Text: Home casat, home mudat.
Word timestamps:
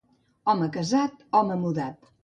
Home 0.53 0.71
casat, 0.79 1.23
home 1.41 1.63
mudat. 1.65 2.15